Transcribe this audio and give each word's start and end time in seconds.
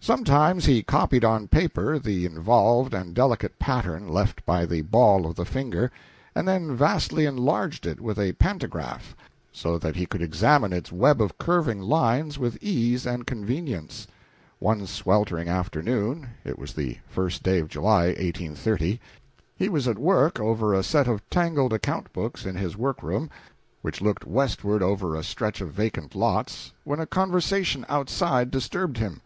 Sometimes 0.00 0.66
he 0.66 0.82
copied 0.82 1.24
on 1.24 1.48
paper 1.48 1.98
the 1.98 2.26
involved 2.26 2.92
and 2.92 3.14
delicate 3.14 3.58
pattern 3.58 4.06
left 4.06 4.44
by 4.44 4.66
the 4.66 4.82
ball 4.82 5.24
of 5.24 5.38
a 5.38 5.46
finger, 5.46 5.90
and 6.34 6.46
then 6.46 6.76
vastly 6.76 7.24
enlarged 7.24 7.86
it 7.86 7.98
with 7.98 8.18
a 8.18 8.32
pantograph 8.34 9.16
so 9.50 9.78
that 9.78 9.96
he 9.96 10.04
could 10.04 10.20
examine 10.20 10.74
its 10.74 10.92
web 10.92 11.22
of 11.22 11.38
curving 11.38 11.80
lines 11.80 12.38
with 12.38 12.62
ease 12.62 13.06
and 13.06 13.26
convenience. 13.26 14.06
One 14.58 14.86
sweltering 14.86 15.48
afternoon 15.48 16.28
it 16.44 16.58
was 16.58 16.74
the 16.74 16.98
first 17.08 17.42
day 17.42 17.58
of 17.58 17.68
July, 17.70 18.08
1830 18.08 19.00
he 19.56 19.70
was 19.70 19.88
at 19.88 19.96
work 19.98 20.38
over 20.38 20.74
a 20.74 20.82
set 20.82 21.08
of 21.08 21.26
tangled 21.30 21.72
account 21.72 22.12
books 22.12 22.44
in 22.44 22.56
his 22.56 22.76
work 22.76 23.02
room, 23.02 23.30
which 23.80 24.02
looked 24.02 24.26
westward 24.26 24.82
over 24.82 25.16
a 25.16 25.22
stretch 25.22 25.62
of 25.62 25.72
vacant 25.72 26.14
lots, 26.14 26.72
when 26.84 27.00
a 27.00 27.06
conversation 27.06 27.86
outside 27.88 28.50
disturbed 28.50 28.98
him. 28.98 29.22